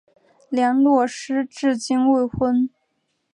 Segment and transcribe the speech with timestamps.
[0.49, 2.67] 梁洛施至今未婚。